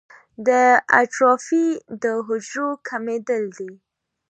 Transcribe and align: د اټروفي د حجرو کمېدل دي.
د 0.47 0.49
اټروفي 0.99 1.65
د 2.03 2.05
حجرو 2.27 2.69
کمېدل 2.87 3.43
دي. 3.57 3.71